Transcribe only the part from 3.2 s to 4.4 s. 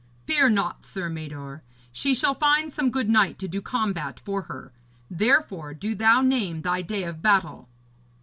to do combat